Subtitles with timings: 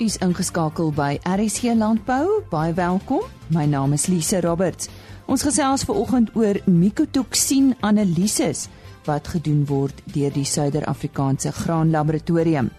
[0.00, 2.38] U's ingeskakel by RSG Landbou.
[2.48, 3.20] Baie welkom.
[3.52, 4.88] My naam is Lise Roberts.
[5.28, 8.70] Ons gesels ver oggend oor mikotoksien analises
[9.04, 12.70] wat gedoen word deur die Suider-Afrikaanse Graanlaboratorium.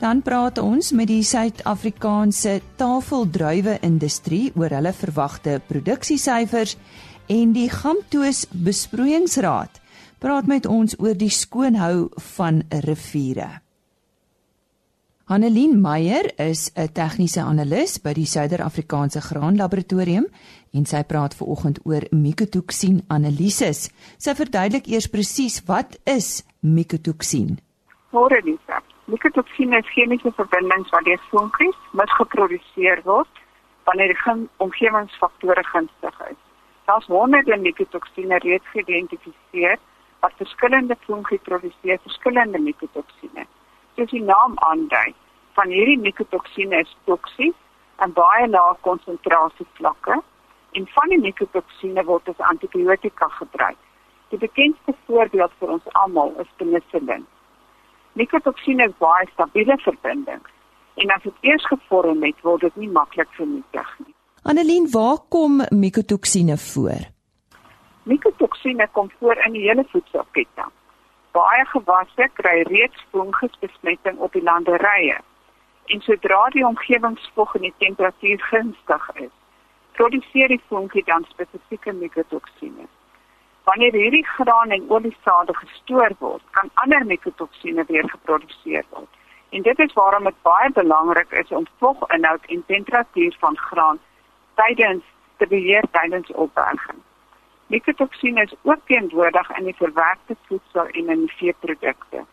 [0.00, 6.74] Dan praat ons met die Suid-Afrikaanse tafeldruiwe-industrie oor hulle verwagte produksiesyfers
[7.30, 9.78] en die Gamtoos Besproeiingsraad
[10.18, 13.65] praat met ons oor die skoonhou van riviere.
[15.28, 20.26] Annelien Meyer is 'n tegniese analis by die Suider-Afrikaanse Graanlaboratorium
[20.72, 23.90] en sy praat ver oggend oor mikotoksien analises.
[24.22, 27.58] Sy verduidelik eers presies wat is mikotoksien.
[28.14, 28.78] Môre Lisa.
[29.10, 33.34] Mikotoksien is chemiese verbindings wat deur vonkries misgeproduseer word
[33.90, 36.40] wanneer die omgewingsfaktore gunstig is.
[36.86, 39.78] Daar's honderde mikotoksiene reeds geïdentifiseer
[40.22, 43.46] wat verskillende vonkries produseer verskillende mikotoksiene.
[43.96, 45.14] Soos die naam aandui,
[45.56, 47.54] van hierdie mikotoksiene is toksies
[48.04, 50.18] en baie lae konsentrasie vlakke
[50.76, 53.78] en van die mikotoksiene word as antibiotika gebruik.
[54.28, 57.24] Die bekendste voorbeeld vir ons almal is penicillin.
[58.20, 60.52] Mikotoksine is baie stabiele verbindings
[61.00, 64.12] en as dit eers gevorm het, word dit nie maklik vernietig nie.
[64.48, 67.08] Annelien, waar kom mikotoksine voor?
[68.04, 70.72] Mikotoksine kom voor in die hele voedselketting.
[71.36, 75.16] Baie gewasse kry reeds fungisbesmetting op die landerye.
[75.92, 79.34] En sodra die omgewingsvog en die temperatuur gunstig is,
[79.98, 82.88] produseer die fungie dan spesifieke mikotoksine.
[83.68, 89.20] Wanneer hierdie graan en oliesade gestoor word, kan ander mikotoksine weer geproduseer word.
[89.50, 94.00] En dit is waarom dit baie belangrik is om voginhoud en temperatuur van graan
[94.54, 95.04] tydens
[95.36, 97.04] te beheer tydens opberging.
[97.72, 102.24] Mikotoksine is ook teenwoordig in die verwerkte voedsel en in die veeprodukte.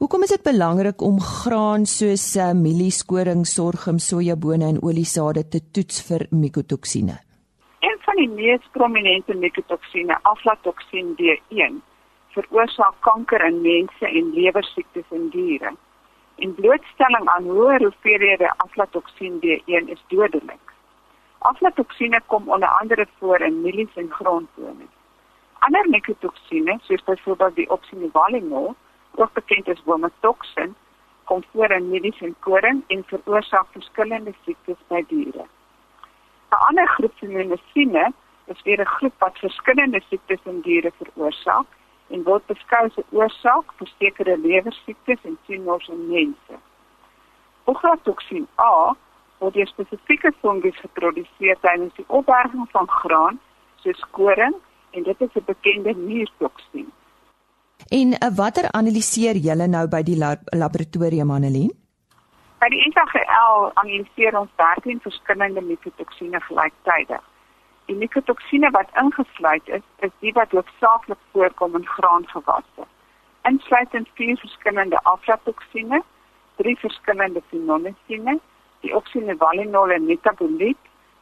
[0.00, 6.00] Hoekom is dit belangrik om graan soos uh, mielieskoring, sorghum, sojabone en oliesade te toets
[6.08, 7.20] vir mikotoksine?
[8.10, 11.76] van die mees prominente mikotoksine, aflatoksien D1,
[12.34, 15.70] veroorsaak kanker in mense en lewersiektes in diere.
[16.42, 20.69] En blootstelling aan hoë hoeveelhede aflatoksien D1 is dodelik.
[21.40, 24.86] Aflatoksiene kom onder andere voor in mielies en grondbome.
[25.58, 28.74] Ander mikotoksine, soos byvoorbeeld die oxinivalinol,
[29.14, 30.74] ook bekend as bromatoxin,
[31.24, 35.46] kom voor in mielies en koring en veroorsaak verskillende siektes by diere.
[36.50, 38.12] 'n ander groep feminisine
[38.44, 41.66] is weer 'n groep wat verskillende siektes in diere veroorsaak
[42.08, 46.54] en word beskou as 'n oorsaak vir sekere lewersiektes en sienmors in mense.
[47.64, 48.96] Ochratoxin A
[49.40, 53.40] word deur spesifieke fungus geproduseer tydens die opberging van graan
[53.82, 54.56] soos koring
[54.96, 56.88] en dit is 'n bekende muurtoksien.
[57.88, 61.72] En uh, watter analiseer julle nou by die lab laboratorium Annelien?
[62.60, 67.22] By die NKGL analiseer ons 13 verskillende mikotoksine gelyktydig.
[67.88, 72.84] Die mikotoksine wat ingesluit is, is die wat hoofsaaklik voorkom in graangewasse.
[73.48, 76.02] Insluitend vier verskillende aflatoksine,
[76.56, 78.38] drie verskillende fenolisine,
[78.84, 80.78] die oxinivalinol en metaboliet,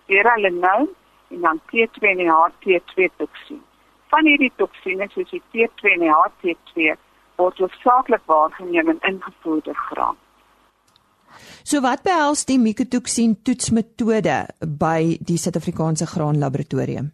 [0.06, 0.88] veralenol
[1.34, 3.60] en dan T2 en HT2 toksien.
[4.08, 6.94] Van hierdie toksine soos die T2 en HT2
[7.38, 10.16] word hoofsaaklik waargeneem in ingevoerde graan.
[11.62, 14.38] So wat behels die mikotoksien toetsmetode
[14.80, 17.12] by die Suid-Afrikaanse Graanlaboratorium?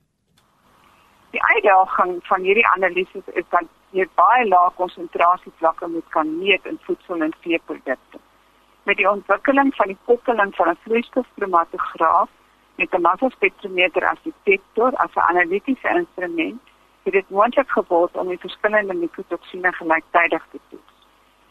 [1.35, 6.79] Die uitdaging van hierdie analises is dat jy baie lae konsentrasievlakke moet kan meet in
[6.87, 8.23] voedsel en veeprodukte.
[8.85, 12.29] Met die ontwikkeling van die koppeling van 'n vloeistofchromatograaf
[12.75, 16.61] met 'n massaspektrometer as detektor as 'n analitiese instrument,
[17.03, 20.93] het dit moontlik geword om die verskillende mikotoksine gelyktydig te toets.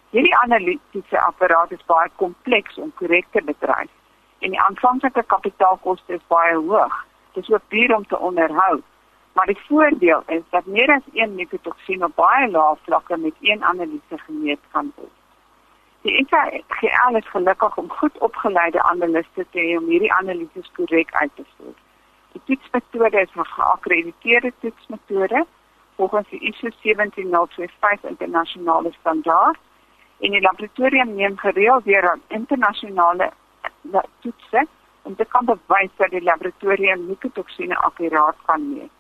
[0.09, 3.91] Hierdie analitiese apparaat is baie kompleks om korrek te bedryf
[4.39, 7.05] en die aanvanklike kapitaalkoste is baie hoog.
[7.31, 8.81] Dit is ook duur om te onderhou.
[9.33, 13.63] Maar die voordeel is dat meer as een mikotoksien op baie lae vlakke met een
[13.63, 15.23] analise gemeet kan word.
[16.03, 21.31] Die NKGL is gelukkig om goed opgeleide analiste te hê om hierdie analises korrek uit
[21.35, 21.77] te voer.
[22.33, 25.45] Die toetsmetode is 'n geakkrediteerde toetsmetode
[25.95, 29.59] volgens die ISO 17025 internasionale standaard
[30.19, 33.31] en die laboratorium neem gereeld weer aan internasionale
[34.19, 34.67] toetse
[35.01, 38.91] om te kan bewys dat die laboratorium mikotoksine akkuraat kan meet.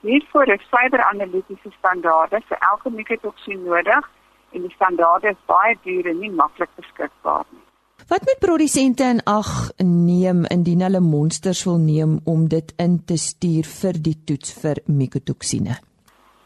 [0.00, 4.10] Hiervoor is verder analitiese standaarde vir elke mikotoksien nodig
[4.52, 7.64] en die standaarde is baie duur en nie maklik beskikbaar nie.
[8.08, 9.48] Wat moet produsente in ag
[9.84, 14.80] neem indien hulle monsters wil neem om dit in te stuur vir die toets vir
[14.86, 15.76] mikotoksine?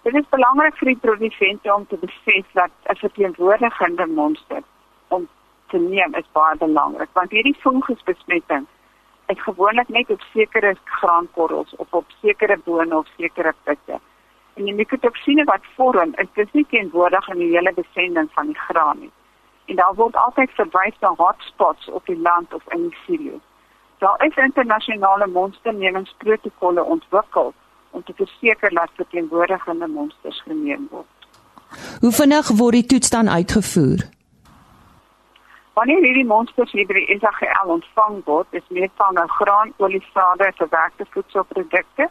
[0.02, 4.62] Dit is belangrik vir die produsente om te besef dat 'n verteenwoordigende monster
[5.08, 5.28] om
[5.70, 8.66] te neem is baie belangrik want hierdie fungusbesmetting
[9.26, 14.00] is gewoonlik net op sekere graankorrels of op sekere bone of sekere pitte.
[14.54, 18.58] En die mikotoksine wat vorm, is dis nie teenwoordig in die hele besending van die
[18.68, 19.12] graan nie.
[19.64, 23.40] En daar word altyd verwys na hotspots op die land of in die silo.
[23.98, 27.54] Daar is internasionale monsternemingsprotokolle ontwikkel
[27.90, 31.06] om te verseker dat verteenwoordigende monsters geneem word.
[32.00, 34.08] Hoe vinnig word die toets dan uitgevoer?
[35.72, 40.50] Wanneer hierdie monsters hier by die SAGL ontvang word, is meestal nou graan, olie, sade,
[40.58, 42.08] verwerkte voedselprodukte,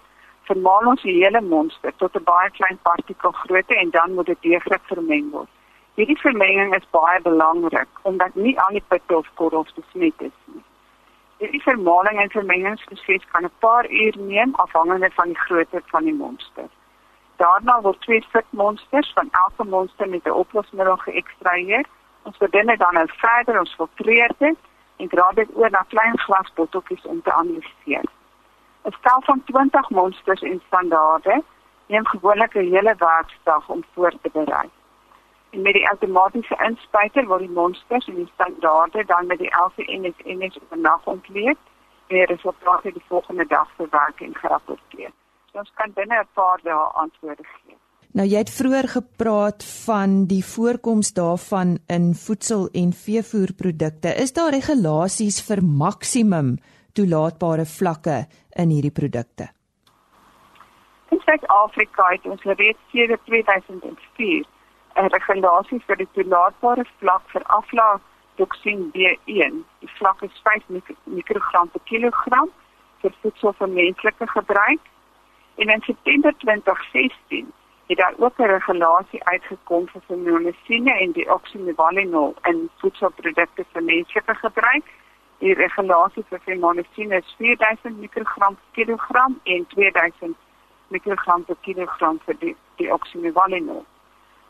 [0.52, 4.42] vermaal ons die hele monster tot 'n baie klein partikel grootte en dan moet dit
[4.42, 5.50] deeglik vermeng word.
[5.96, 10.64] Hierdie vermenging is baie belangrik omdat nie al die pitte of korrels besmet is nie.
[11.38, 16.20] Hierdie vermaling en vermengingsproses kan 'n paar uur neem afhangende van die grootte van die
[16.24, 16.70] monster.
[17.38, 21.86] Daarna word twee stuk monsters van elke monster met 'n oplosmiddel geëkstraheer
[22.24, 24.58] Ons verdun dit dan nou verder, ons filtreer dit
[24.98, 28.06] en dra dit oor na klein glasbotteltjies om te analiseer.
[28.84, 31.44] 'n Stel van 20 monsters en standaarde
[31.88, 34.70] neem gewoonlik 'n hele werkdag om voor te berei.
[35.50, 40.56] En met die outomatiese inspuiter word die monsters en die standaarde dan met die LCNS
[40.62, 41.58] op 'n nag ontleed
[42.08, 45.12] en die resultate die volgende dag verwerk en gerapporteer.
[45.52, 47.76] So ons kan binne 'n paar dae antwoorde gee.
[48.12, 54.16] Nou jy het vroeër gepraat van die voorkoms daarvan in voedsel en veevoerprodukte.
[54.16, 56.58] Is daar regulasies vir maksimum
[56.94, 59.50] toelaatbare vlakke in hierdie produkte?
[61.12, 64.46] In Suid-Afrika het ons reeds sedert 2004
[64.96, 69.64] 'n regulasie vir die toelaatbare vlak vir aflaatoksin B1.
[69.80, 70.64] Die vlak is 5
[71.04, 72.50] mikrogram per kilogram
[73.02, 74.84] vir voedsel vir menslike gebruik.
[75.56, 77.52] En in September 2016
[77.88, 84.36] het daar ook 'n regulasie uitgekom vir fenomenisine en die oxynivalenol in voedselprodukte vir menslike
[84.36, 84.86] gebruik.
[85.42, 90.36] Die regulasie vir fenomenisine is 4000 mikrogram per kilogram en 2000
[90.94, 93.86] mikrogram per kilogram vir die, die oxynivalenol.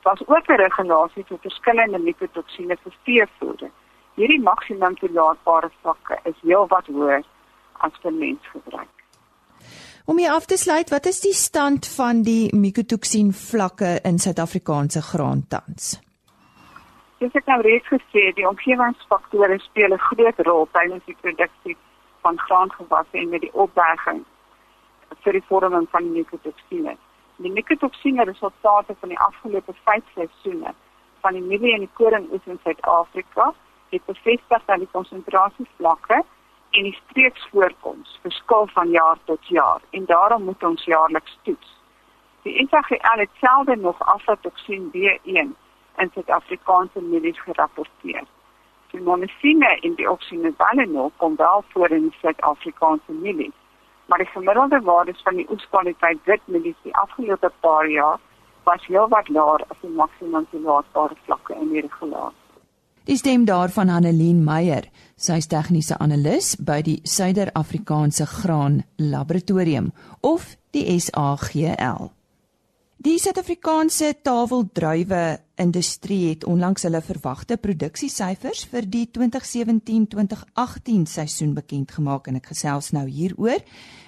[0.03, 3.69] Daar is ook 'n regulasie vir verskillende mikotoksine vir veevoer.
[4.15, 7.23] Hierdie maksimum toelaatbare vlakke is heelwat hoër
[7.77, 8.95] as vir mensgebruik.
[10.05, 15.01] Om hier af te sluit, wat is die stand van die mikotoksien vlakke in Suid-Afrikaanse
[15.01, 15.99] graan tans?
[17.21, 21.75] Dis ek nou reeds gesê, die omgewingsfaktore speel 'n groot rol tydens die produksie
[22.23, 24.23] van graangewasse en met die opberging
[25.23, 26.95] vir die vorming van die mikotoksine.
[27.37, 30.73] Die mikotoksine resultate van die afgelope 5 seisoene
[31.21, 33.53] van die mielie en die koringoes in Suid-Afrika
[33.89, 36.23] het bevestig dat die konsentrasievlakke
[36.71, 41.81] en die streeksvoorkoms verskil van jaar tot jaar en daarom moet ons jaarliks toets.
[42.43, 45.53] Die SAGL het selde nog aflatoksin B1
[46.01, 48.25] in Suid-Afrikaanse mielies gerapporteer.
[48.91, 53.55] Die monosine in die oxynivalenol kom wel voor in Suid-Afrikaanse mielies,
[54.05, 58.19] maar die gemiddelde waardes van die oeskwaliteit wit mielies die afgelope paar jaar
[58.63, 62.37] was heel wat laer as die maksimum toelaatbare vlakke in die regulasie.
[63.09, 64.85] Die stem daarvan Annelien Meyer,
[65.17, 69.89] sy is tegniese analis by die Suider-Afrikaanse Graan Laboratorium
[70.21, 72.11] of die SAGL.
[73.01, 75.23] Die Suid-Afrikaanse tafeldruiwe
[75.61, 82.91] industrie het onlangs hulle verwagte produksiesyfers vir die 2017-2018 seisoen bekend gemaak en ek gesels
[82.95, 83.61] nou hieroor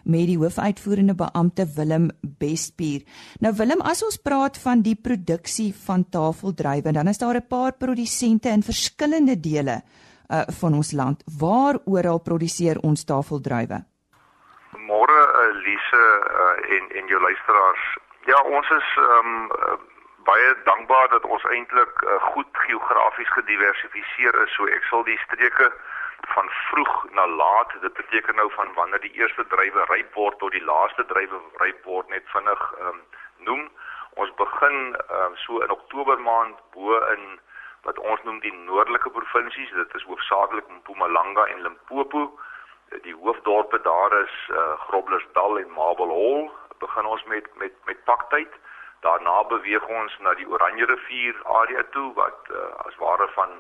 [0.04, 3.06] met die hoofuitvoerende beampte Willem Bestpier.
[3.40, 7.74] Nou Willem, as ons praat van die produksie van tafeldruiwe, dan is daar 'n paar
[7.78, 11.24] produsente in verskillende dele uh, van ons land.
[11.40, 13.84] Waar oral produseer ons tafeldruiwe?
[14.88, 17.84] Môre Elise uh, uh, en en jou luisteraars.
[18.26, 19.93] Ja, ons is ehm um, uh,
[20.24, 24.54] baie dankbaar dat ons eintlik uh, goed geografies gediversifiseer is.
[24.56, 25.72] So ek sal die streke
[26.34, 30.52] van vroeg na laat, dit beteken nou van wanneer die eerste druiwe ryp word tot
[30.52, 33.02] die laaste druiwe ryp word net vinnig um,
[33.50, 33.66] noem.
[34.14, 37.40] Ons begin um, so in Oktober maand bo in
[37.84, 39.72] wat ons noem die noordelike provinsies.
[39.76, 42.30] Dit is hoofsaaklik Mpumalanga en Limpopo.
[43.04, 46.52] Die hoofdorpe daar is uh, Groblersdal en Marble Hall.
[46.80, 48.62] Begin ons met met met paktyd.
[49.04, 53.60] Daarna beweeg ons na die Oranje rivier area toe wat uh, as ware van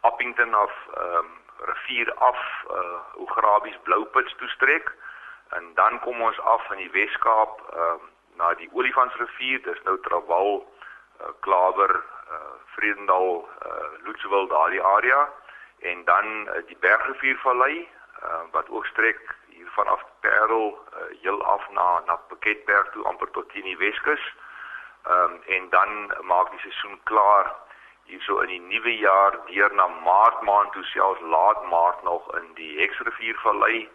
[0.00, 1.32] Appington af ehm um,
[1.64, 4.92] rivier af uh Ograbies Blouputs toe strek
[5.48, 9.96] en dan kom ons af in die Weskaap ehm uh, na die Olifantsrivier, dis nou
[10.06, 10.60] Trawal,
[11.20, 11.94] uh, Klawer,
[12.34, 15.28] uh Vredendal, uh Loetswil daardie area.
[15.78, 17.88] En dan uh, die Bergrivier-vallei
[18.22, 23.30] uh wat ook strek hier vanaf Parel uh, heel af na na Piketberg toe amper
[23.30, 24.34] tot in die Weskus.
[25.04, 27.52] Ehm um, en dan maak die seisoen klaar
[28.04, 32.48] hierso in die nuwe jaar deur na Maart maand toe selfs laat Maart nog in
[32.54, 33.88] die Hexriviervallei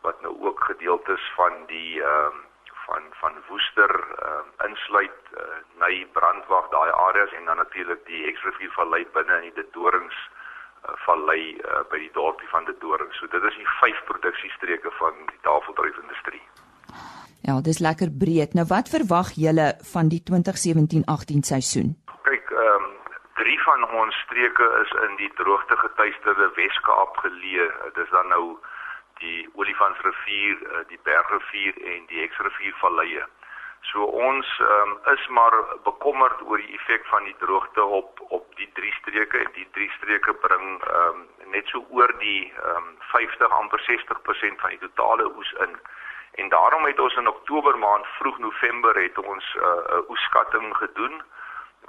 [0.00, 2.42] wat nou ook gedeeltes van die ehm uh,
[2.86, 3.92] van van Woester
[4.22, 5.44] uh, insluit uh,
[5.80, 10.18] Ny Brandwag daai areas en dan natuurlik die Hexriviervallei binne in die Dorings
[10.88, 13.16] uh, vallei uh, by die dorpie van die Dorings.
[13.18, 16.42] So dit is die vyf produksiestreke van die tafeldryfindustrie.
[17.48, 18.54] Ja, dis lekker breed.
[18.56, 21.90] Nou wat verwag julle van die 2017-18 seisoen?
[22.28, 22.92] Kyk, ehm um,
[23.40, 27.66] drie van ons streke is in die droogte getuisterde Wes-Kaap geleë.
[27.84, 28.44] Dit is dan nou
[29.20, 33.26] die Olifantsrivier, eh, die Bergrivier en die Hexrivier valleie.
[33.90, 38.70] So ons um, is maar bekommerd oor die effek van die droogte op op die
[38.78, 41.20] drie streke die drie streke bring um,
[41.52, 45.76] net so oor die um, 50 amper 60% van die totale oes in.
[46.34, 50.76] En daarom het ons in Oktober maand vroeg November het ons eh, 'n uh, oeskatting
[50.76, 51.22] gedoen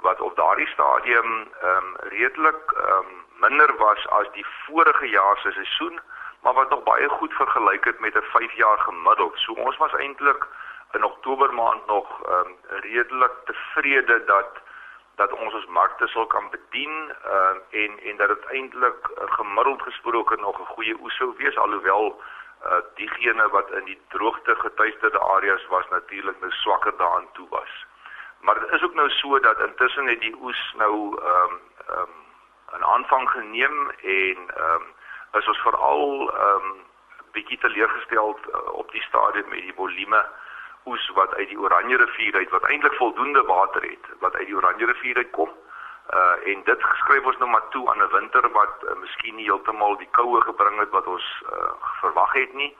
[0.00, 5.38] wat op daardie stadium ehm um, redelik ehm um, minder was as die vorige jaar
[5.38, 6.00] se seisoen,
[6.40, 9.38] maar wat nog baie goed vergelyk het met 'n 5 jaar gemiddeld.
[9.38, 10.46] So ons was eintlik
[10.92, 14.50] in Oktober maand nog ehm um, redelik tevrede dat
[15.14, 19.82] dat ons ons markte sal kan bedien uh, en en dat dit eintlik uh, gemiddeld
[19.82, 22.20] gesproke nog 'n goeie oes sou wees alhoewel
[22.64, 27.86] uh, diegene wat in die droogte getuisterde areas was natuurlik nou swakker daaraan toe was.
[28.40, 32.00] Maar dit is ook nou so dat intussen het die oes nou ehm um, ehm
[32.00, 34.94] um, 'n aanvang geneem en ehm um,
[35.32, 36.84] is ons veral ehm um,
[37.32, 40.24] bietjie teleurgestel uh, op die stadium met die volume
[40.86, 44.56] oes wat uit die Oranje rivier uit wat eintlik voldoende water het wat uit die
[44.56, 45.50] Oranje rivier uit kom.
[46.10, 49.44] Uh en dit geskryf ons nou maar toe aan 'n winter wat uh, miskien nie
[49.44, 51.70] heeltemal die koue gebring het wat ons uh,
[52.00, 52.76] verwag het nie.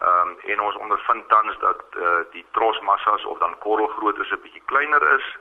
[0.00, 4.62] Ehm um, en ons ondervind tans dat uh, die trosmassas of dan korrelgrootte 'n bietjie
[4.64, 5.36] kleiner is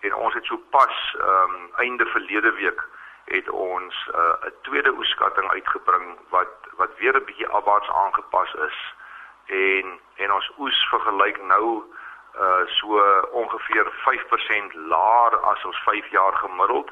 [0.00, 2.88] en ons het so pas ehm um, einde verlede week
[3.24, 8.94] het ons uh, 'n tweede oeskatting uitgebring wat wat weer 'n bietjie afwaarts aangepas is
[9.46, 11.84] en en ons oes vergelyk nou
[12.38, 16.90] uh so ongeveer 5% laer as ons 5 jaar gemiddeld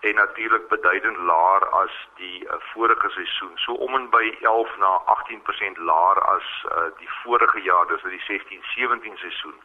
[0.00, 3.52] en natuurlik beduidend laer as die uh, vorige seisoen.
[3.54, 8.22] So om en by 11 na 18% laer as uh, die vorige jaar, dis die
[8.28, 9.58] 16-17 seisoen.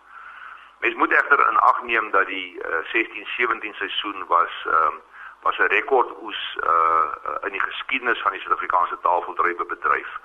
[0.80, 4.94] Mens moet egter in ag neem dat die uh, 16-17 seisoen was uh,
[5.42, 7.10] was 'n rekordoes uh,
[7.42, 10.20] in die geskiedenis van die Suid-Afrikaanse tafeldryfbedryf.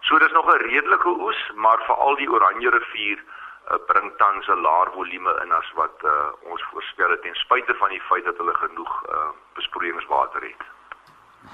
[0.00, 3.24] So dis nog 'n redelike oes, maar veral die Oranje rivier
[3.70, 6.10] uh, bring tans 'n laer volume in as wat uh,
[6.52, 10.62] ons voorspel het ten spyte van die feit dat hulle genoeg uh, besproeiingswater het.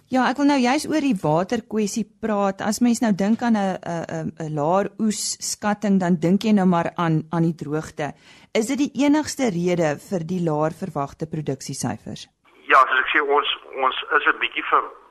[0.08, 2.62] Ja, ek wil nou juist oor die waterkwessie praat.
[2.64, 6.66] As mens nou dink aan 'n 'n 'n laer oes skatting, dan dink jy nou
[6.66, 8.12] maar aan aan die droogte.
[8.54, 12.28] Is dit die enigste rede vir die laer verwagte produksiesyfers?
[12.72, 13.48] Ja, soos ek sê, ons
[13.86, 14.64] ons is 'n bietjie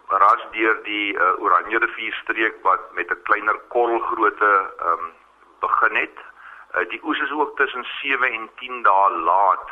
[0.10, 4.54] verras deur die uh, Oranje rivier streek wat met 'n kleiner korrelgrootte
[4.90, 5.14] um,
[5.60, 6.18] begin het.
[6.78, 9.70] Uh, die oes is ook tussen 7 en 10 dae laat.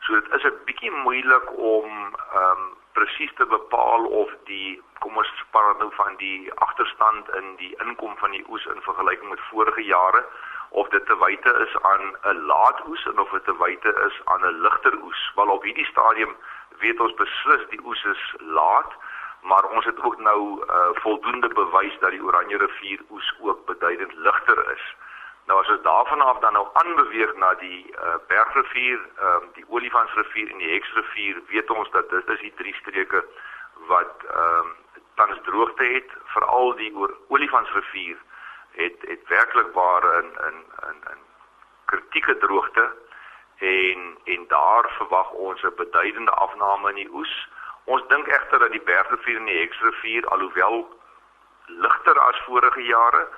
[0.00, 1.90] So dit is 'n bietjie moeilik om
[2.32, 7.56] ehm um, presies te bepaal of die kom ons praat nou van die agterstand in
[7.56, 10.24] die inkom van die oes in vergelyking met vorige jare
[10.68, 14.20] of dit te wyte is aan 'n laat oes en of dit te wyte is
[14.24, 15.32] aan 'n ligter oes.
[15.34, 16.36] Wel op hierdie stadium
[16.78, 18.92] weet ons beslis die oes is laat,
[19.42, 24.14] maar ons het ook nou uh, voldoende bewys dat die Oranje rivier oes ook beduidend
[24.14, 24.84] ligter is.
[25.46, 29.64] Nou as ons daarvan af dan nou aanbeweeg na die uh, Bergrivier, ehm um, die
[29.68, 33.24] Olifantsrivier en die Hexrivier, weet ons dat dit is die drie streke
[33.90, 34.72] wat ehm um,
[35.14, 36.92] tans droogte het, veral die
[37.28, 38.16] Olifantsrivier
[38.70, 40.56] het het werklik waar in in
[40.88, 41.20] in in
[41.84, 42.92] kritieke droogte
[43.56, 47.48] en en daar verwag ons 'n beduidende afname in die oes.
[47.84, 50.98] Ons dink egter dat die Bergrivier en die Hexrivier alhoewel
[51.66, 53.28] ligter as vorige jare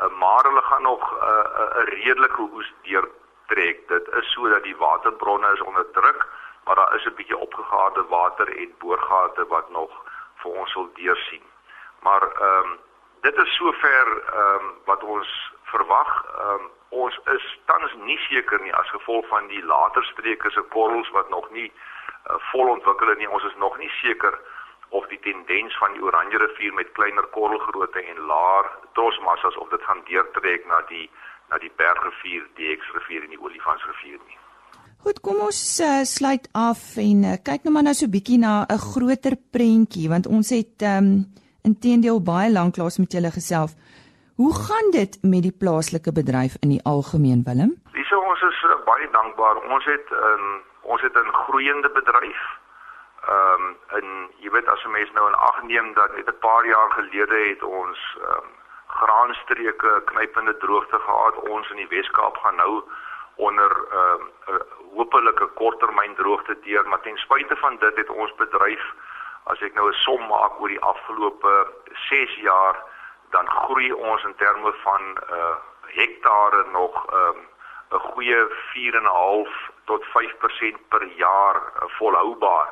[0.00, 3.88] uh, maar hulle gaan nog 'n uh, uh, redelike oes deurtrek.
[3.88, 6.26] Dit is sodat die waterbronne is onder druk,
[6.64, 9.90] maar daar is 'n bietjie opgegaarde water en boorgate wat nog
[10.34, 11.42] vir ons sal deursien.
[12.00, 12.78] Maar ehm um,
[13.20, 16.24] dit is sover ehm um, wat ons verwag.
[16.38, 20.60] Ehm um, ons is tans nie seker nie as gevolg van die later streke se
[20.60, 21.72] korrels wat nog nie
[22.30, 23.30] uh, vol ontwikkel het nie.
[23.30, 24.38] Ons is nog nie seker
[24.98, 29.82] of die tendens van die Oranje rivier met kleiner korrelgrootte en laer trosmassas of dit
[29.88, 31.06] gaan deurtrek na die
[31.52, 34.38] na die Bergrivier, die Hexrivier en die Olifantsrivier nie.
[35.04, 38.64] Goed, kom ons uh, sluit af en uh, kyk nou maar nou so bietjie na
[38.64, 41.10] 'n groter prentjie want ons het um
[41.68, 43.76] intedeel baie lank laas met julle gesels.
[44.40, 47.72] Hoe gaan dit met die plaaslike bedryf in die algemeen Willem?
[47.92, 49.56] Dis ons is uh, baie dankbaar.
[49.74, 52.40] Ons het 'n um, ons het 'n groeiende bedryf
[53.28, 56.38] ehm um, in jy weet as 'n mens nou in ag neem dat net 'n
[56.38, 58.50] paar jaar gelede het ons ehm um,
[58.86, 61.34] graanstreke knypende droogte gehad.
[61.34, 62.82] Ons in die Wes-Kaap gaan nou
[63.34, 64.60] onder ehm um,
[64.94, 68.84] hopelike korttermyn droogte deur, maar ten spyte van dit het ons bedryf
[69.44, 71.72] as ek nou 'n som maak oor die afgelope
[72.08, 72.76] 6 jaar
[73.30, 75.56] dan groei ons in terme van uh
[75.94, 77.48] hektare nog ehm um,
[77.94, 78.40] 'n goeie
[78.72, 82.68] 4.5 tot 5% per jaar uh, volhoubaar.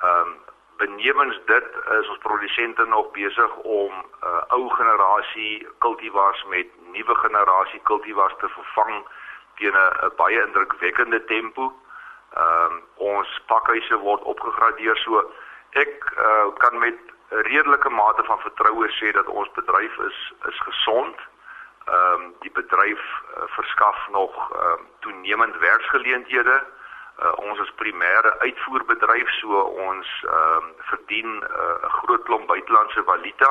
[0.00, 0.38] Ehm um,
[0.76, 1.64] benewens dit
[2.00, 8.34] is ons produsente nog besig om 'n uh, ou generasie kultivars met nuwe generasie kultivars
[8.38, 9.06] te vervang
[9.54, 11.72] teen 'n baie indrukwekkende tempo.
[12.34, 15.32] Ehm um, ons pakhuise word opgegradeer so
[15.70, 16.98] ek uh, kan met
[17.30, 21.16] 'n redelike mate van vertroue sê dat ons bedryf is is gesond.
[21.84, 26.64] Ehm um, die bedryf uh, verskaf nog ehm um, toenemend werksgeleenthede.
[27.20, 33.02] Uh, ons is primêre uitvoerbedryf so ons ehm um, verdien uh, 'n groot klomp buitelandse
[33.04, 33.50] valuta.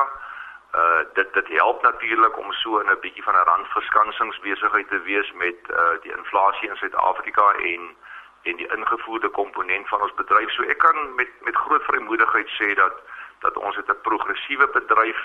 [0.74, 5.32] Uh dit dit help natuurlik om so in 'n bietjie van 'n randverskansingsbesigheid te wees
[5.32, 7.96] met uh die inflasie in Suid-Afrika en
[8.42, 10.50] en die ingevoerde komponent van ons bedryf.
[10.50, 12.94] So ek kan met met groot vrymoedigheid sê dat
[13.40, 15.20] dat ons het 'n progressiewe bedryf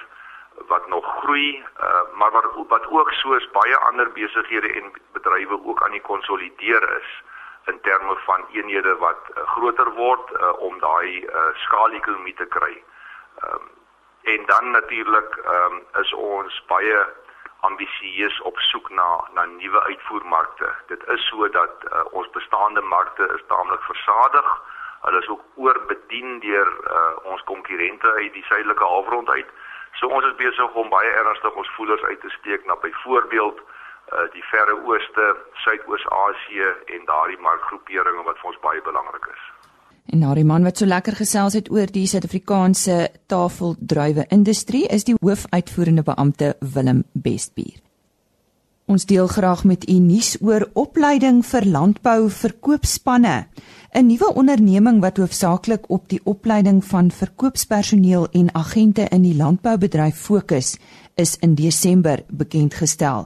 [0.67, 5.83] wat nog groei, uh, maar wat wat ook soos baie ander besighede en bedrywe ook
[5.83, 7.23] aan die konsolideer is
[7.65, 12.83] in terme van eenhede wat uh, groter word uh, om daai uh, skaalekonomie te kry.
[13.43, 13.69] Um,
[14.21, 17.05] en dan natuurlik um, is ons baie
[17.59, 20.69] ambisieus op soek na na nuwe uitvoermarkte.
[20.87, 24.49] Dit is so dat uh, ons bestaande markte is taamlik versadig.
[25.01, 29.49] Hulle is ook oorbedien deur uh, ons konkurrente uit die suidelike halfrond uit.
[29.91, 33.74] So ons is besig om baie ernstig ons voelers uit te steek na byvoorbeeld uh,
[34.33, 35.25] die Verre Ooste,
[35.63, 39.45] Suidoos-Asië en daardie markgroeperinge wat vir ons baie belangrik is.
[40.13, 42.97] En na die man wat so lekker gesels het oor die Suid-Afrikaanse
[43.31, 47.81] tafeldruiwe industrie is die hoofuitvoerende beampte Willem Bestbier.
[48.85, 53.47] Ons deel graag met u nuus oor opleiding vir landbou verkoopspanne.
[53.95, 60.15] 'n Nuwe onderneming wat hoofsaaklik op die opleiding van verkoopspersoneel en agente in die landboubedryf
[60.15, 60.77] fokus,
[61.15, 63.25] is in Desember bekend gestel.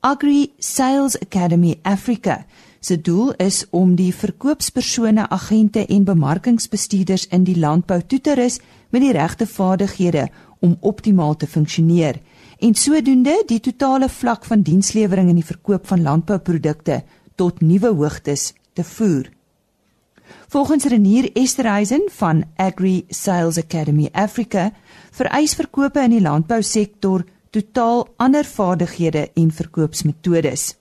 [0.00, 2.46] Agri Sales Academy Africa
[2.80, 8.60] se doel is om die verkoopspersone, agente en bemarkingsbestuurders in die landbou toe te rus
[8.94, 10.28] met die regte vaardighede
[10.62, 12.20] om optimaal te funksioneer
[12.62, 17.00] en sodoende die totale vlak van dienslewering in die verkoop van landbouprodukte
[17.34, 19.26] tot nuwe hoogtes te voer.
[20.46, 24.70] Volgens Renier Esterhuizen van Agri Sales Academy Africa
[25.10, 30.76] vereis verkope in die landbousektor totaal ander vaardighede en verkoopsmetodes.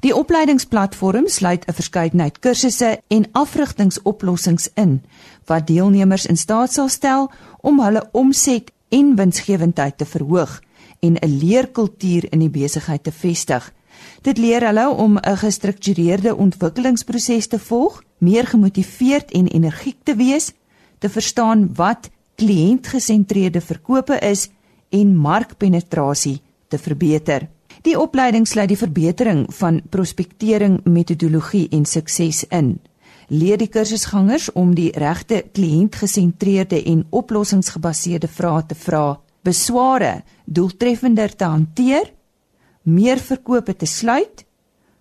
[0.00, 5.02] Die opleidingsplatform sluit 'n verskeidenheid kursusse en afrigtingsoplossings in
[5.44, 7.30] wat deelnemers in staat sal stel
[7.60, 10.60] om hulle omset en winsgewendheid te verhoog
[11.00, 13.72] en 'n leerkultuur in die besigheid te vestig.
[14.22, 20.52] Dit leer hulle om 'n gestruktureerde ontwikkelingsproses te volg, meer gemotiveerd en energiek te wees,
[20.98, 24.48] te verstaan wat kliëntgesentreerde verkope is
[24.90, 27.48] en markpenetrasie te verbeter.
[27.86, 32.78] Die opleiding sluit die verbetering van prospektering metodologie en sukses in.
[33.28, 41.44] Leer die kursusgangers om die regte kliëntgesentreerde en oplossingsgebaseerde vrae te vra, besware doeltreffender te
[41.44, 42.10] hanteer,
[42.82, 44.44] meer verkope te sluit,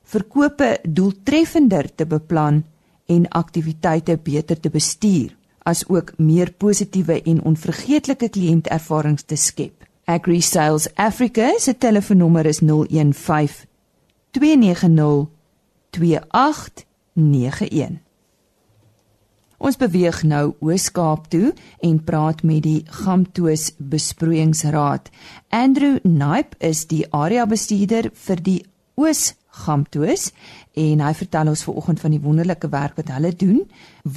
[0.06, 2.64] verkope doeltreffender te beplan
[3.06, 5.34] en aktiwiteite beter te bestuur,
[5.66, 9.86] asook meer positiewe en onvergeetlike kliëntervarings te skep.
[10.06, 13.66] Agri Sales Africa se telefoonnommer is 015
[14.32, 15.30] 290
[15.90, 18.00] 2891.
[19.58, 25.10] Ons beweeg nou Oos-Kaap toe en praat met die Gamtoos Besproeiingsraad.
[25.50, 28.66] Andrew Naip is die area bestuurder vir die
[29.00, 30.32] Oos Gamtoos
[30.76, 33.62] en hy vertel ons vanoggend van die wonderlike werk wat hulle doen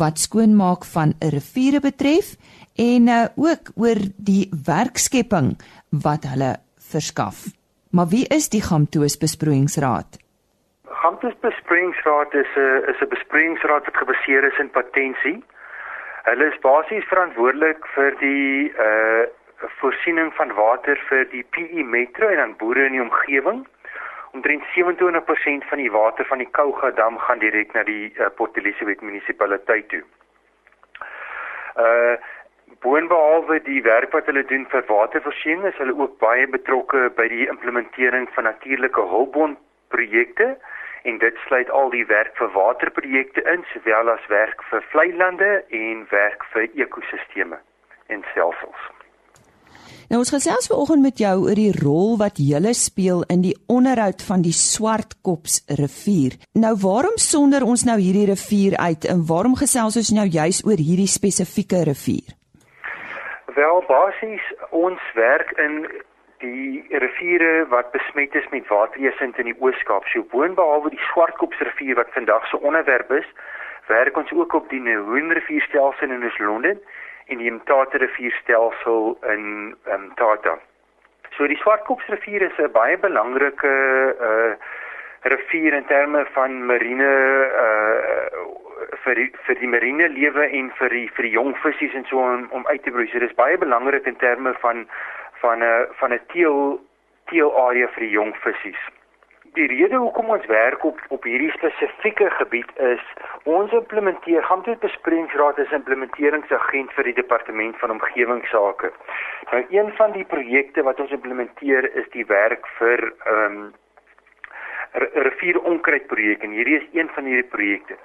[0.01, 2.35] wat skoonmaak van riviere betref
[2.79, 5.55] en uh, ook oor die werkskepping
[6.05, 6.57] wat hulle
[6.91, 7.47] verskaf.
[7.91, 10.19] Maar wie is die Gamtoos Besproeiingsraad?
[11.03, 15.43] Gamtoos Besproeiingsraad is 'n is 'n besproeiingsraad wat gebaseer is in patensie.
[16.25, 19.25] Hulle is basies verantwoordelik vir die uh
[19.81, 23.67] voorsiening van water vir die PE Metro en dan boere in die omgewing.
[24.39, 28.57] Omtrent 27% van die water van die Kouga dam gaan direk na die uh, Port
[28.57, 30.05] Elizabeth munisipaliteit toe.
[31.75, 32.17] Uh
[32.85, 37.49] Boonbehalwe die werk wat hulle doen vir watervoorsiening, is hulle ook baie betrokke by die
[37.51, 39.57] implementering van natuurlike hulpbron
[39.95, 40.53] projekte
[41.11, 45.51] en dit sluit al die werk vir waterprojekte in sowel as werk vir vlei lande
[45.81, 47.59] en werk vir ekosisteme
[48.07, 48.87] en stelsels.
[50.09, 54.23] Nou ons gesels vanoggend met jou oor die rol wat julle speel in die onderhoud
[54.25, 56.39] van die Swartkops rivier.
[56.57, 60.81] Nou waarom sonder ons nou hierdie rivier uit en waarom gesels ons nou juis oor
[60.81, 62.33] hierdie spesifieke rivier?
[63.53, 65.77] Wel basies ons werk in
[66.41, 70.09] die riviere wat besmet is met waterjesint in die Oos-Kaap.
[70.09, 73.29] So boonbehalwe die Swartkopsrivier wat vandag se onderwerp is,
[73.93, 76.81] werk ons ook op die Nehoen-rivierstelsel in Londen
[77.29, 80.59] en die Mtata rivierstelsel in um, Tata.
[81.37, 83.73] So die Swartkopsrivier is 'n baie belangrike
[84.21, 84.57] uh
[85.23, 87.13] rivier in terme van marine
[87.65, 88.69] uh
[89.05, 92.19] vir die, vir die marine lewe en vir die vir die jong visse en so
[92.19, 93.09] om, om uit te broei.
[93.13, 94.87] So dis baie belangrik in terme van
[95.41, 96.81] van 'n van 'n teel
[97.27, 98.75] teelarea vir die jong visse.
[99.59, 103.01] Die rede hoekom ons werk op op hierdie spesifieke gebied is
[103.43, 108.93] ons implementeer Gamtoet Besproeiingsraad is implementeringsagent vir die departement van omgewingsake.
[109.51, 113.67] Nou een van die projekte wat ons implementeer is die werk vir ehm um,
[115.27, 117.99] rivieronkruidprojek en hierdie is een van hierdie projekte.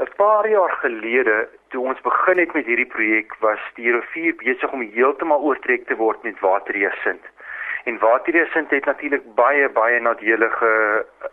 [0.00, 1.36] 'n Paar jaar gelede
[1.68, 6.00] toe ons begin het met hierdie projek was die rivier besig om heeltemal oortrek te
[6.00, 7.28] word met waterjesint.
[7.84, 10.70] En waterjesint het natuurlik baie baie nadelige
[11.20, 11.28] eh,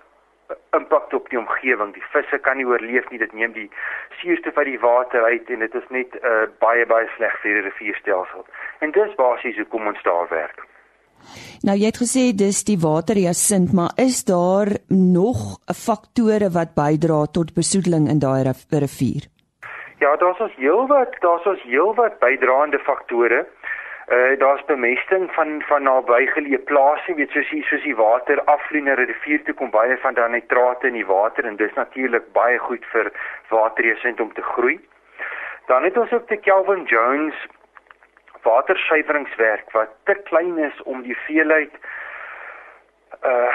[0.72, 1.94] impak op die omgewing.
[1.94, 3.20] Die visse kan nie oorleef nie.
[3.20, 3.70] Dit neem die
[4.22, 7.64] suurstof uit die water uit en dit is net uh, baie baie sleg vir die
[7.70, 8.46] rivierstelsel.
[8.80, 10.68] En dis basies hoekom ons daar werk.
[11.68, 17.54] Nou jy het gesê dis die waterjasint, maar is daar nog faktore wat bydra tot
[17.54, 18.44] besoedeling in daai
[18.86, 19.28] rivier?
[20.02, 23.46] Ja, daar's ons heelwat, daar's ons heelwat bydraende faktore.
[24.12, 28.96] Uh daar's bemesting van van nabygeleë plase, weet soos die soos die water afvloei na
[29.00, 32.58] die rivier toe kom baie van daai nitrate in die water en dis natuurlik baie
[32.60, 33.12] goed vir
[33.54, 34.80] waterjasint om te groei.
[35.72, 37.48] Dan het ons ook die Kelvin Jones
[38.44, 41.80] watersuiweringswerk wat te klein is om die veelheid
[43.24, 43.54] uh,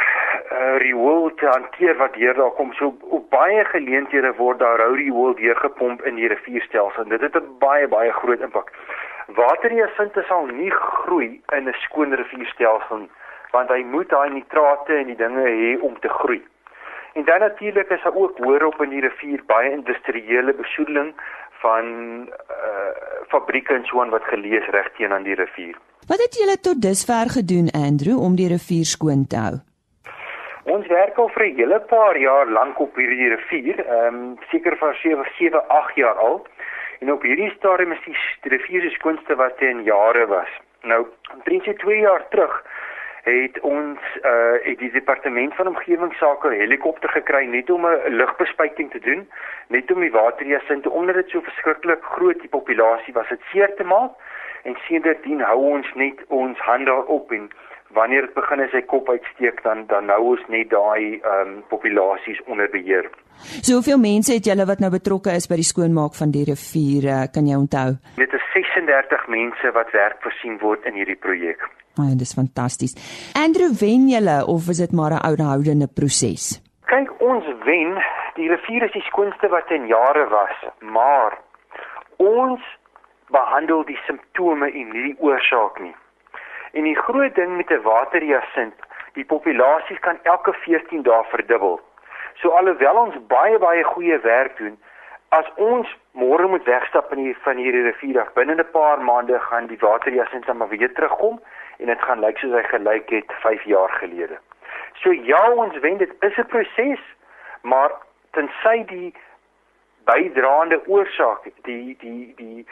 [0.53, 4.95] uh riool te hanteer wat deur daar kom so op baie geleenthede word daar rou
[4.95, 8.73] riool deurgepomp in die rivierstelsel en dit het 'n baie baie groot impak.
[9.27, 13.09] Waterjesinte sal nie groei in 'n skoon rivierstelsel
[13.51, 16.43] want hy moet daai nitrate en die dinge hê om te groei.
[17.13, 21.15] En dan natuurlik is daar ook hoër op in die rivier baie industriële besoedeling
[21.51, 21.85] van
[22.51, 22.91] uh
[23.29, 25.77] fabrieke en so aan wat gelees reg teen aan die rivier.
[26.07, 29.57] Wat het julle tot dusver gedoen Andrew om die rivier skoon te hou?
[30.67, 34.77] Ons werk al vir 'n hele paar jaar lank op hierdie rivier, ehm um, seker
[34.77, 36.47] vir 7 7 8 jaar al.
[37.01, 38.03] En op hierdie stadium is
[38.43, 40.49] die rivier se skoonste wat in jare was.
[40.83, 42.65] Nou, omtrent 2 jaar terug
[43.23, 48.99] het ons uh het die departement van omgewingsake helikopter gekry net om 'n lugbespuiting te
[48.99, 49.29] doen,
[49.69, 53.85] net om die waterjesinte omdat dit so verskriklik groot die populasie was, dit seer te
[53.85, 54.11] maak.
[54.63, 57.51] En sedertdien hou ons net ons hand daarop en
[57.95, 61.63] wanneer dit begin as hy kop uitsteek dan dan nou ons net daai ehm um,
[61.69, 63.11] populasies onder beheer.
[63.63, 67.27] So hoeveel mense het julle wat nou betrokke is by die skoonmaak van die riviere,
[67.33, 67.97] kan jy onthou?
[68.17, 71.61] Dit is 36 mense wat werk voorsien word in hierdie projek.
[71.97, 72.97] Ja, dis fantasties.
[73.45, 76.61] Andrew wen julle of is dit maar 'n ouderhoudende proses?
[76.85, 77.97] Kyk, ons wen.
[78.35, 81.39] Die rivier is die skoonste wat in jare was, maar
[82.17, 82.61] ons
[83.29, 85.95] behandel die simptome en nie die oorsaak nie.
[86.77, 88.75] En die groot ding met 'n waterjasint,
[89.13, 91.81] die populasies kan elke 14 dae verdubbel.
[92.35, 94.79] So alhoewel ons baie baie goeie werk doen,
[95.29, 99.41] as ons môre moet wegstap in hier van hierdie rivier af, binne 'n paar maande
[99.41, 101.41] gaan die waterjasint dan maar weer terugkom
[101.79, 104.39] en dit gaan lyk soos hy gelyk het 5 jaar gelede.
[104.95, 107.01] So ja, ons wen dit is 'n proses,
[107.63, 107.91] maar
[108.31, 109.15] tensy die
[110.05, 112.67] bydraende oorsaak, die die die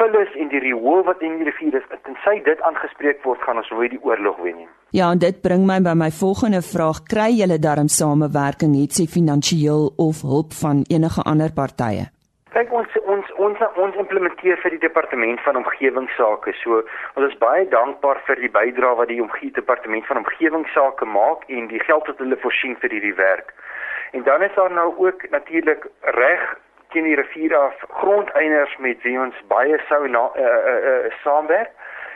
[0.00, 3.72] vullis en die riool wat in die rivier is, tensy dit aangespreek word, gaan ons
[3.74, 4.70] nooit die oorlog wen nie.
[4.96, 9.06] Ja, en dit bring my by my volgende vraag: kry julle darm samewerking, het sy
[9.10, 12.08] finansiëel of hulp van enige ander partye?
[12.50, 16.54] Kyk ons ons ons ons implementeer vir die departement van omgewingsake.
[16.62, 16.80] So
[17.14, 21.68] ons is baie dankbaar vir die bydrae wat die omgewing departement van omgewingsake maak en
[21.70, 23.54] die geld wat hulle voorsien vir hierdie werk.
[24.18, 25.86] En dan is daar nou ook natuurlik
[26.18, 26.42] reg
[26.92, 31.70] teen die rivier af grondeienaars met wie ons baie sou na uh, uh, uh, saamwerk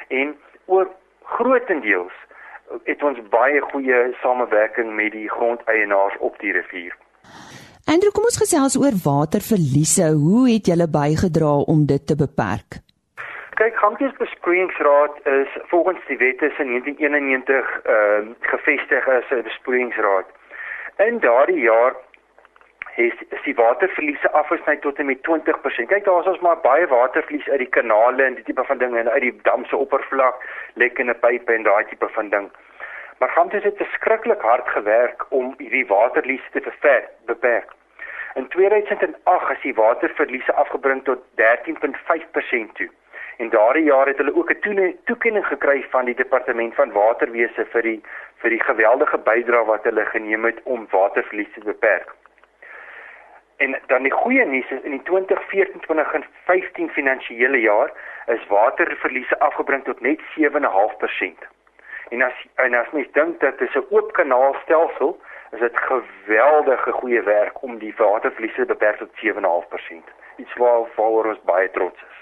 [0.09, 0.91] en oor
[1.37, 2.17] grootendeels
[2.85, 6.97] het ons baie goeie samewerking met die grondeienaars op die rivier.
[7.85, 10.07] Andrew, kom ons gesels oor waterverliese.
[10.17, 12.81] Hoe het julle bygedra om dit te beperk?
[13.61, 20.27] Kyk, Gampies Besproeiingsraad is volgens die wette in 1991 ehm uh, gevestig as 'n besproeiingsraad.
[21.07, 21.95] In daardie jaar
[22.97, 25.89] is, is die waterverliese afgesny tot en met 20%.
[25.91, 28.99] Kyk daar is ons maar baie waterverlies uit die kanale en die tipe van dinge
[28.99, 30.43] en uit die dam se oppervlak,
[30.75, 32.51] lekkende pype en daai tipe van ding.
[33.19, 37.11] Maar Gamtoes het verskriklik hard gewerk om hierdie waterverliese te beperk.
[37.27, 37.73] beperk.
[38.35, 42.91] In 2008 is die waterverliese afgebring tot 13.5% toe.
[43.37, 47.83] En daardie jaar het hulle ook 'n toekenning gekry van die departement van waterwese vir
[47.83, 48.03] die
[48.37, 52.15] vir die geweldige bydrae wat hulle geneem het om waterverlies te beperk.
[53.57, 57.93] En dan die goeie nuus is in die 2014-2015 finansiële jaar
[58.27, 61.47] is waterverliese afgebring tot net 7.5%.
[62.09, 65.21] En as en as mens dink dat dit 'n oop kanaalstelsel
[65.53, 70.13] is dit geweldige goeie werk om die waterverliese beperk tot 7.5%.
[70.37, 72.19] Iets waar waaroor ons baie trots is.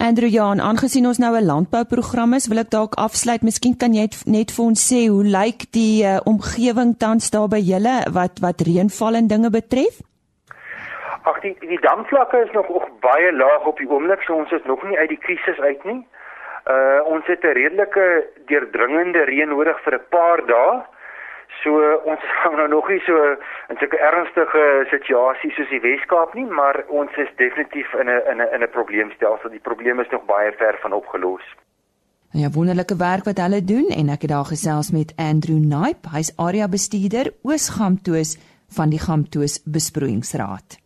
[0.00, 3.42] Andrew Jan, aangesien ons nou 'n landbouprogram is, wil ek dalk afsluit.
[3.42, 7.60] Miskien kan jy net vir ons sê hoe lyk die uh, omgewing tans daar by
[7.60, 10.09] julle wat wat reënval en dinge betref?
[11.22, 14.64] Ag die die damvlakke is nog ook baie laag op die oomblik, so ons is
[14.64, 16.00] nog nie uit die krisis uit nie.
[16.70, 18.06] Uh ons het 'n redelike
[18.46, 20.82] deurdringende reën nodig vir 'n paar dae.
[21.62, 21.70] So
[22.04, 23.36] ons gaan nou nog nie so
[23.68, 28.40] in sulke ernstige situasies soos die Weskaap nie, maar ons is definitief in 'n in
[28.40, 29.50] 'n in 'n probleemstelsel.
[29.50, 31.44] Die probleem is nog baie ver van opgelos.
[32.32, 36.32] Ja, wonderlike werk wat hulle doen en ek het daar gesels met Andrew Naip, hy's
[36.38, 38.38] area bestuurder Oos-Gamtoos
[38.76, 40.79] van die Gamtoos Besproeiingsraad.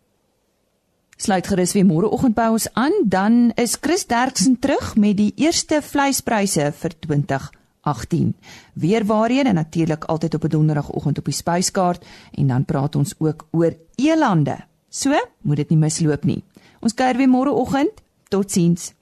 [1.17, 5.79] Sluit gerus weer môreoggend by ons aan, dan is Chris Derksen terug met die eerste
[5.83, 8.33] vleispryse vir 2018.
[8.75, 13.15] Weer waarheen en natuurlik altyd op 'n donderdagoggend op die spyskaart en dan praat ons
[13.19, 14.57] ook oor elande.
[14.89, 16.43] So, moet dit nie misloop nie.
[16.81, 17.93] Ons kuier weer môreoggend.
[18.29, 18.93] Totsiens.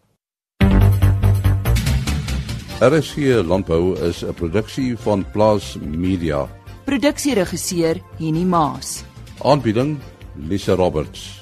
[2.80, 6.48] RSC Landbou is 'n produksie van Plaas Media.
[6.84, 9.04] Produksieregisseur Henny Maas.
[9.38, 9.98] Aanbieding
[10.34, 11.41] Lisa Roberts